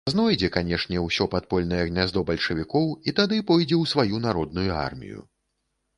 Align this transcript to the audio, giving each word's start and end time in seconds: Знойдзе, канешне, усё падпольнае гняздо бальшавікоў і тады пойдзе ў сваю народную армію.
Знойдзе, 0.11 0.47
канешне, 0.53 1.01
усё 1.07 1.27
падпольнае 1.33 1.83
гняздо 1.91 2.23
бальшавікоў 2.29 2.87
і 3.11 3.15
тады 3.19 3.37
пойдзе 3.53 3.75
ў 3.81 3.85
сваю 3.95 4.25
народную 4.29 4.69
армію. 4.89 5.19